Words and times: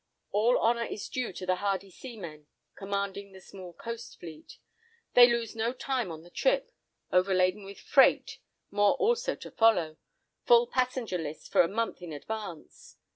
All 0.31 0.57
honour 0.57 0.85
is 0.85 1.07
due 1.07 1.31
to 1.33 1.45
the 1.45 1.57
hardy 1.57 1.91
seamen 1.91 2.47
commanding 2.73 3.33
the 3.33 3.39
small 3.39 3.71
coast 3.71 4.19
fleet. 4.19 4.57
They 5.13 5.27
lose 5.27 5.55
no 5.55 5.73
time 5.73 6.11
on 6.11 6.23
the 6.23 6.31
trip—overladen 6.31 7.63
with 7.63 7.79
freight, 7.79 8.39
more 8.71 8.95
also 8.95 9.35
to 9.35 9.51
follow—full 9.51 10.65
passenger 10.71 11.19
lists 11.19 11.47
for 11.47 11.61
a 11.61 11.67
month 11.67 12.01
in 12.01 12.13
advance. 12.13 12.97